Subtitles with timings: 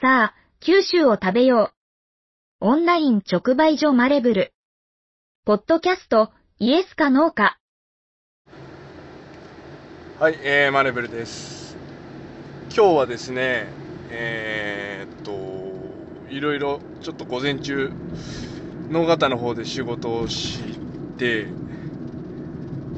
[0.00, 1.72] さあ、九州を食べよ
[2.60, 2.66] う。
[2.68, 4.52] オンライン直売所マレブル。
[5.44, 7.58] ポッドキャスト、イエスかノーか。
[10.20, 11.76] はい、えー、マレブルです。
[12.72, 13.66] 今日はですね、
[14.10, 17.90] えー、っと、いろいろちょっと午前中、
[18.90, 20.60] 農方の方で仕事をし
[21.16, 21.48] て、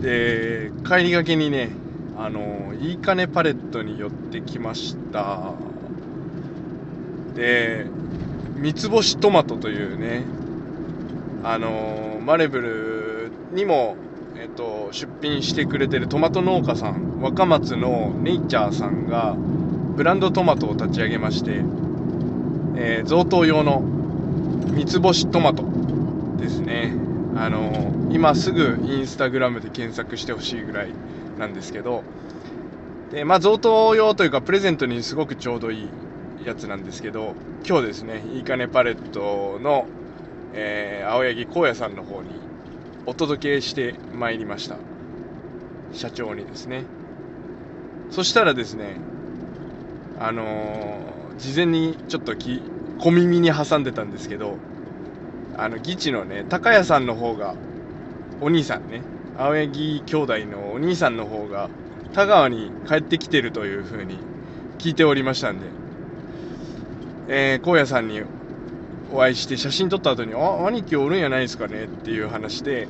[0.03, 1.71] で、帰りがけにね、
[2.19, 5.70] あの、いいかねパレットに寄ってきました。
[7.35, 7.87] で、
[8.57, 10.25] 三つ星トマトというね、
[11.43, 13.97] あの、マレブルにも、
[14.37, 19.37] えっと、出品してくれてるトマト農家さん、若松のネイチャーさんが、
[19.97, 21.62] ブランドトマトを立ち上げまして、
[22.77, 23.83] えー贈答用の
[24.73, 25.65] 三つ星トマト
[26.39, 26.95] ですね。
[27.37, 30.91] あの今すぐインスタグラムで検索してほしいぐらい
[31.39, 32.03] なんですけど、
[33.12, 35.89] で、まあ、贈答用というか、プレゼントにすごくちょうどいい
[36.45, 37.35] やつなんですけど、
[37.67, 39.87] 今日ですね、いいかねパレットの、
[40.55, 42.28] えー青柳光也さんの方に
[43.06, 44.77] お届けしてまいりました。
[45.92, 46.84] 社長にですね。
[48.11, 48.97] そしたらですね、
[50.19, 52.61] あのー事前にちょっとき
[52.98, 54.59] 小耳に挟んでたんですけど、
[55.57, 57.55] あの、議地のね、高谷さんの方が、
[58.42, 59.01] お兄さんね、
[59.39, 61.70] 青柳兄弟のお兄さんの方が、
[62.12, 64.19] 田川に帰ってきてるという風に
[64.79, 65.67] 聞いておりましたんで、
[67.33, 68.23] えー、荒野さんに
[69.12, 72.89] お会いして写真撮った後に、あ、兄貴おるんやないですかねっていう話で、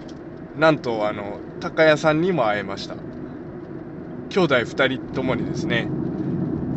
[0.59, 2.97] なんと、あの、高谷さんにも会えました。
[4.31, 5.89] 兄弟二人ともにですね、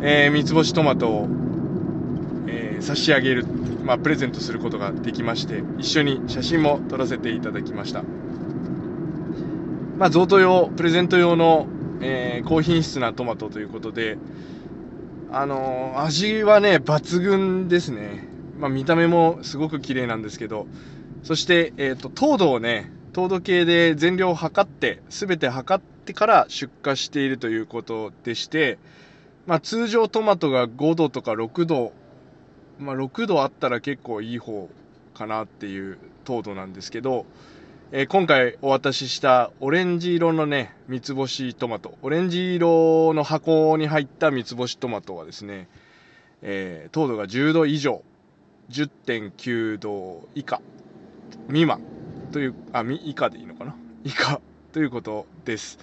[0.02, 1.28] えー、三つ星トマトを、
[2.48, 3.46] えー差し上げる、
[3.82, 8.02] まあ、プレゼントすることができまして、一緒に写真も撮らせていただきました。
[9.96, 11.66] まあ、贈答用、プレゼント用の、
[12.02, 14.18] えー高品質なトマトということで、
[15.30, 18.28] あのー味はね、抜群ですね。
[18.58, 20.66] まあ、見た目もすごく綺麗なんですけど、
[21.22, 28.78] そして、えっ、と、糖度をね、糖度計で全量を測って、すべて測ってから出荷しているということでして、
[29.46, 31.92] まあ、通常トマトが5度とか6度、
[32.78, 34.68] まあ、6度あったら結構いい方
[35.14, 37.26] かなっていう糖度なんですけど、
[37.92, 45.68] えー今回お渡ししたオレンジ色のね、三つ星トマト、オレンジ色の箱に入った三つ星トマトはですね、
[46.42, 48.02] えー糖度が10度以上、
[48.70, 50.60] 10.9度以下、
[51.46, 51.80] 未満。
[52.32, 53.76] という、あ、み以下でいいのかな？
[54.02, 54.40] 以下。
[54.72, 55.78] ということです。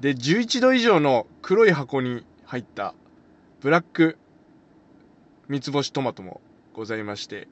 [0.00, 2.94] で、11度以上の黒い箱に入った
[3.60, 4.18] ブラック
[5.48, 6.40] 三つ星トマトも
[6.72, 7.46] ございまして、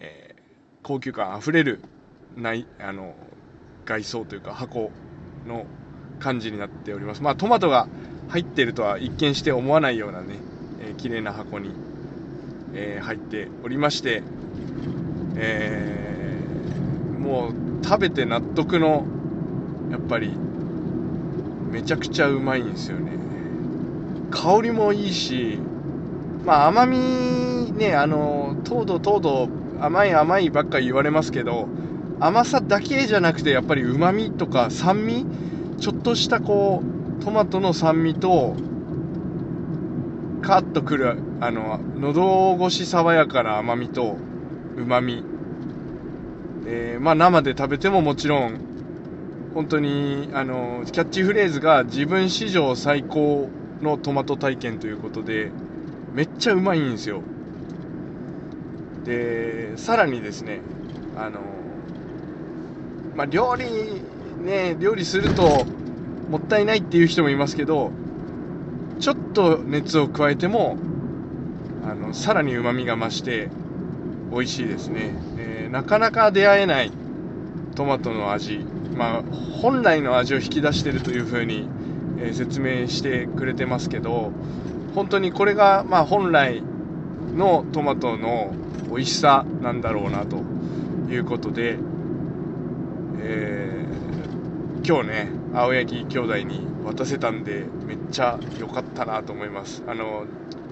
[0.00, 0.38] えー
[0.80, 1.80] 高級感あふれる
[2.38, 3.14] ないあの
[3.84, 4.90] 外装というか箱
[5.46, 5.66] の
[6.20, 7.22] 感じになっております。
[7.22, 7.88] まあトマトが
[8.28, 10.36] 入っているとは一見して思わないようなね、
[10.80, 11.70] えー綺麗な箱に、
[12.74, 14.22] えー入っておりまして、
[15.36, 19.06] えーもう食べて納得の
[19.90, 20.32] やっぱり
[21.70, 23.12] めちゃくちゃうまいんですよね。
[24.30, 25.58] 香りもいいし
[26.44, 29.48] まあ甘みねあの糖度糖度
[29.80, 31.68] 甘い甘いばっかり言われますけど
[32.20, 35.24] 甘さだけじゃなくてやっぱりうまみとか酸味
[35.78, 36.82] ちょっとしたこ
[37.20, 38.56] うトマトの酸味と
[40.42, 44.16] カッとくるあの喉越し爽やかな甘みと
[44.76, 45.24] うまみ
[46.66, 48.58] えーまあ生で食べてももちろん
[49.54, 53.48] 本当にあのキャッチフレーズが自分史上最高
[53.80, 55.52] のトマト体験ということで
[56.12, 57.22] めっちゃうまいんですよ。
[59.04, 60.60] でさらにですね
[61.16, 61.40] あの
[63.18, 63.64] まあ料理
[64.44, 65.64] ね料理すると
[66.30, 67.90] もったいないっていう人もいますけど
[69.00, 70.78] ちょっと熱を加えても
[71.84, 73.50] あのさらにうまみが増して
[74.30, 76.90] 美味しいですね、えーなかなか出会えない
[77.74, 78.58] トマトの味、
[78.96, 79.22] まあ、
[79.60, 81.68] 本来の味を引き出してるというふうに、
[82.18, 84.32] えー説明してくれてますけど
[84.94, 86.62] 本当にこれが、まあ、本来
[87.36, 88.54] のトマトの
[88.88, 90.36] 美味しさなんだろうなと
[91.10, 91.78] いうことで、
[93.20, 93.88] えー
[94.86, 99.82] 今日ね青柳兄弟に渡せたんでめっちゃ良かったなと思います。
[99.86, 100.24] あの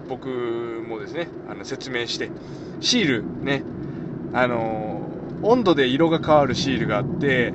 [0.08, 0.28] 僕
[0.88, 2.30] もですねあの説明して
[2.80, 3.62] シールね
[4.32, 5.02] あの
[5.42, 7.52] 温度で色が変わるシールがあって、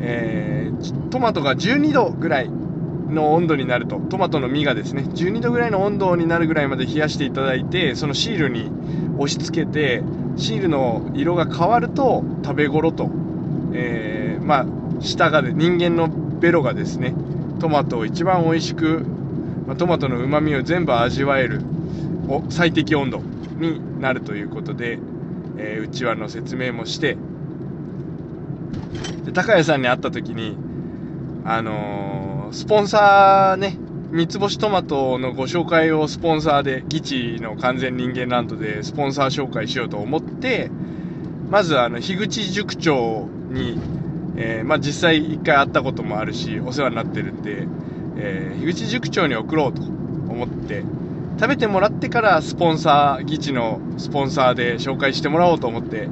[0.00, 8.70] えートマトが12度ぐらいの温度になるとトマトの実がですね12度ぐらいの温度になるぐらいまで冷やしていただいてそのシールに
[9.18, 10.02] 押し付けて
[10.36, 13.10] シールの色が変わると食べ頃と、
[13.74, 14.66] えーまあ
[15.00, 17.14] 舌がで人間のベロがですね
[17.60, 19.04] トマトを一番美味しく、
[19.66, 21.62] まあトマトの旨味を全部味わえる
[22.48, 24.98] 最適温度になるということで、
[25.58, 27.16] えー、うちわの説明もして
[29.24, 30.56] で高谷さんに会った時に
[31.44, 33.76] あのー、スポンサーね
[34.12, 40.68] 三つ星トマトのご紹介をスポンサーで、ギチの完全人間ランドでスポンサー紹介しようと思って、
[41.48, 43.78] まずあの、樋口塾長に、
[44.36, 47.66] えー、まあ、実際一回会ったこともあるし、お世話になってるんで、
[48.16, 50.84] えー、樋口塾長に送ろうと思って、
[51.38, 56.08] 食べてもらってからスポンサー、ギチのスポンサーで紹介してもらおうと思って、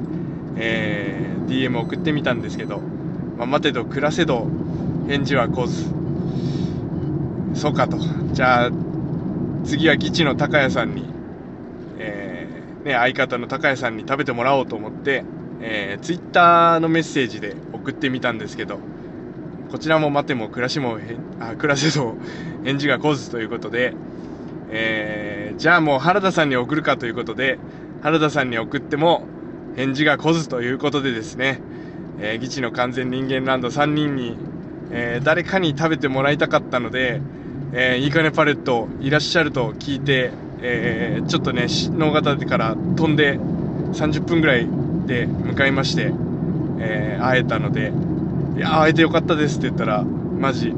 [0.57, 2.79] えー、DM 送ってみたんですけど、
[3.37, 4.47] まあ、待てど暮らせど
[5.07, 5.85] 返事は来ず、
[7.53, 7.97] そうかと。
[8.33, 8.71] じゃあ、
[9.63, 11.05] 次は基地の高谷さんに、
[11.97, 15.23] えー、ね、相方の高谷さんに食べてもらおうと思って、
[15.61, 18.79] えー、ツイッターのメッセージで送ってみたんですけど、
[19.71, 20.97] こちらも待ても暮らしも
[21.39, 22.15] あ、暮らせど
[22.63, 23.93] 返事が来ずということで、
[24.71, 27.59] えー、じゃあもう原田さんに送るかということで、
[28.01, 29.23] 原田さんに送っても
[29.75, 31.61] 返事が来ずということでですね、
[32.19, 34.37] えー、議地の完全人間ランド3人に、
[34.91, 37.21] えー、誰かに食べてもらいたかったので、
[37.73, 40.31] えー、いいかねパレットいらっしゃると聞いて、
[40.61, 44.67] えー、ちょっとね、能形から飛んで30分ぐらい
[45.05, 46.11] で向かいまして、
[46.79, 47.91] えー、会えたので、
[48.57, 50.73] いや、会えてよかったですって言ったら、マジ、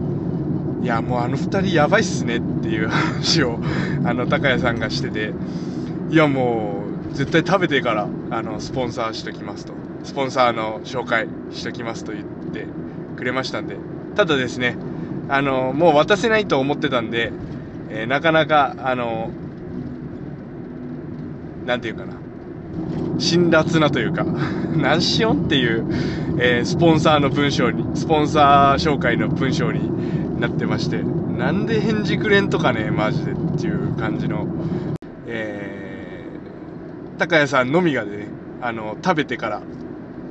[0.81, 3.59] いや、もうあの二人やばいっすねっていう話を、
[4.03, 5.33] あの、高谷さんがしてて、
[6.09, 12.65] いや、もう、絶対食べてから、あの、スポンサーしときますと、スポンサーの紹介しときますと言って
[13.15, 13.77] くれましたんで、
[14.15, 14.75] ただですね、
[15.29, 17.31] あの、もう渡せないと思ってたんで、
[17.89, 19.29] えー、なかなか、あの、
[21.65, 22.13] なんていうかな、
[23.17, 24.25] 辛辣なというか、
[24.75, 25.85] 何しよんっていう、
[26.39, 31.03] えー、スポンサーの文章に、スポンサー紹介の文章になってまして、
[31.37, 34.47] なんで返事くれんとかね、マジでっていう感じの、
[35.27, 38.27] えー、高谷さんのみがね、
[38.61, 39.61] あの、食べてから、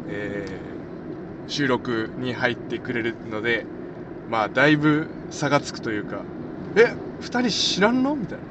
[0.08, 3.66] えー、収録に入ってくれるので、
[4.30, 6.22] まあ、だいぶ差がつくというか、
[6.76, 8.14] え、二人知らんの？
[8.14, 8.44] みたいな。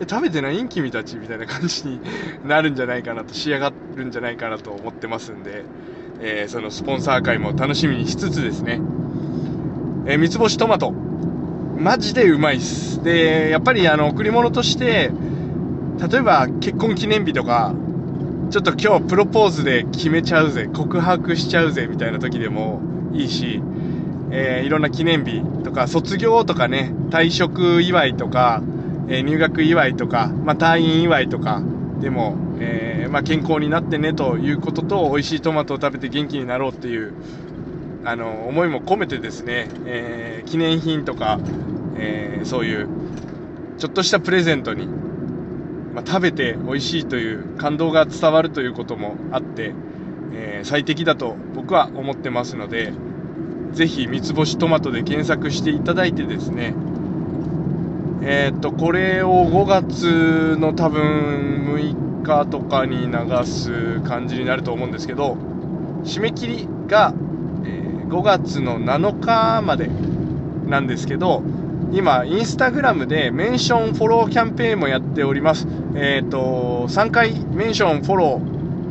[0.00, 0.62] え、食べてない？
[0.62, 2.00] ん君たちみたいな感じに
[2.46, 5.64] なるんじゃないかなと、仕上がるんじゃないかなと思ってますんで、
[6.20, 8.80] えー、そのスポンサー会も楽しみにしつつですね、
[10.06, 10.92] えー、三つ星トマト、
[11.78, 13.02] マジでうまいっす。
[13.02, 15.10] で、やっぱりあの、贈り物として、
[16.10, 17.74] 例えば結婚記念日とか、
[18.50, 22.80] ちょっと今日プロポーズで決めちゃうぜ、告白しちゃうぜ、みたいな時でも
[23.12, 23.62] いいし、
[24.30, 28.62] えー、いろんな記念日とか、卒業とかね、退職祝いとか、
[29.10, 31.60] え、入学祝いとか、まあ、退院祝いとか、
[32.00, 37.12] でも、えー、まあ、健康になってねということと、美味しいトマトを食べて元気になろうっていう、
[38.04, 41.40] あの、思いも込めてですね、え記念品とか、
[41.98, 42.88] えそういう、
[43.78, 49.74] ちょっとしたプレゼントに、まあ、食べて美味しいという感動が伝わるということもあって、
[50.32, 52.92] え最適だと僕は思ってますので、
[53.72, 56.74] ぜひ三つ星トマトで検索していただいてですね、
[58.22, 65.38] えー、と、これを5月の多分6日とかに流す感じになると思うんですけど、
[66.04, 67.14] 締め切りが、
[67.64, 69.88] えー、5月の7日まで
[70.66, 71.42] なんですけど、
[71.92, 75.66] 今、インスタグラムでメンションフォローキャンペーンもやっております。
[75.94, 78.40] えっ、ー、と、3回メンションフォロ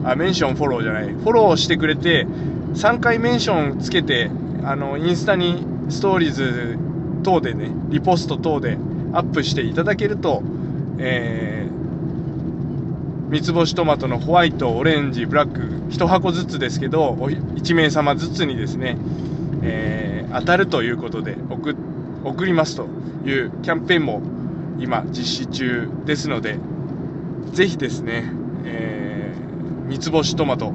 [0.03, 2.25] ー、あ、メンションフォローじゃない、フォローしてくれて、
[2.73, 4.31] 3回メンションつけて、
[4.63, 6.77] あの、インスタにストーリーズ
[7.23, 8.77] 等でね、リポスト等で
[9.13, 10.43] アップしていただけると、
[10.97, 15.59] えー、三つ星トマトのホワイト、オレンジ、ブラック、
[15.93, 18.97] 1箱ずつですけど、1名様ずつにですね、
[19.61, 21.75] えー、当たるということで送、
[22.23, 22.87] 送りますと
[23.25, 24.21] いうキャンペーンも
[24.79, 26.57] 今実施中ですので、
[27.51, 28.31] ぜひですね、
[28.65, 30.73] えー、三つ星トマト、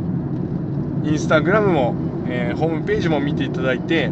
[1.04, 1.94] インスタグラムも
[2.26, 4.10] えー、ホームページも見ていただいて、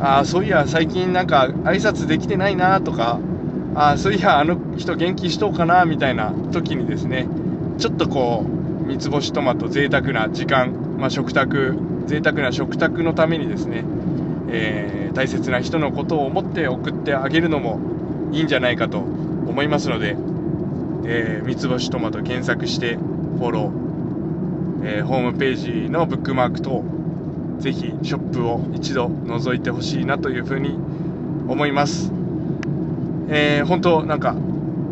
[0.00, 3.18] ああ、そういや、最近なんか挨拶できてないなとか、
[3.74, 7.26] あ、そういや、あの人元気しとうかなみたいな時にですね、
[7.78, 13.84] ちょっとこう、三つ星トマト贅沢な時間、まあ、食卓、贅沢な食卓のためにですね、
[14.50, 17.80] えー、大切な人のことを思って送ってあげるのも
[18.32, 20.16] いいんじゃないかと思いますので、
[21.06, 26.84] えー、三つ星トマト検索してフォロー、えー、ホームページのブックマーク等
[27.58, 30.70] ぜひショップを一度覗いてほしいなというふうに
[31.48, 32.21] 思います。
[33.28, 34.34] えー、本当なんか、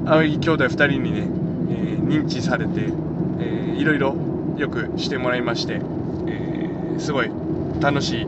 [0.07, 4.15] 青柳兄弟2人にね、えー、認知されて、えー、いろいろ
[4.57, 7.31] よくしてもらいまして、えー、すごい
[7.81, 8.27] 楽し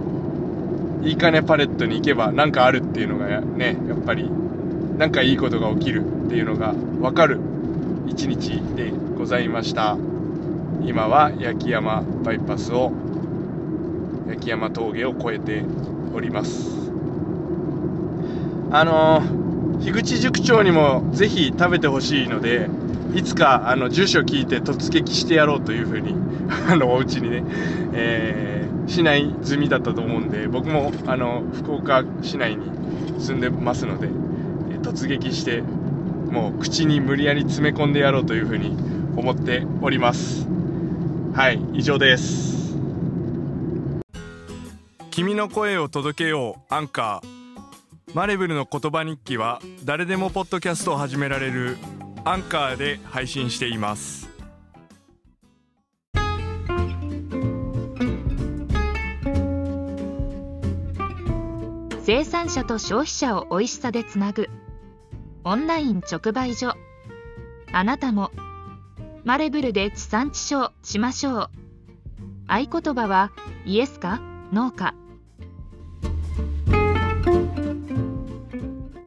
[1.02, 4.30] い、いいかねパレットに行けばなんかあるっていうのがね、やっぱり、
[4.98, 7.40] なんかいいことが起きるっていうのが分かる
[8.06, 9.96] 一日でございました。
[10.84, 12.92] 今は焼山バイパスを
[14.28, 15.64] 焼山峠を越えて
[16.14, 16.90] おります。
[18.70, 19.41] あの
[19.82, 22.68] 樋口塾長にもぜひ食べてほしいので
[23.14, 26.14] いつかあの住所聞いて突撃してやろうというふうに
[26.70, 27.44] あのお家にね、
[27.92, 32.70] えー、市内済みだったと思うんで僕もあの福岡市内に
[33.18, 34.08] 住んでますので、
[34.70, 35.62] え突撃して
[36.30, 38.76] もう口に無理やり詰め込んでやろうというふうに
[39.16, 40.48] 思っております。
[41.34, 42.76] はい以上です。
[45.10, 47.41] 君の声を届けようアンカー。
[48.14, 51.78] マレブルの言葉日記は誰でもポッドキャストを始められる
[52.24, 54.28] アンカーで配信しています。
[62.04, 64.50] 生産者と消費者を美味しさでつなぐ。
[65.44, 66.74] オンライン直売所。
[67.72, 68.30] あなたも。
[69.24, 71.50] マレブルで地産地消しましょう。
[72.46, 73.32] 合言葉は
[73.64, 74.20] イエスか
[74.52, 74.94] ノーか。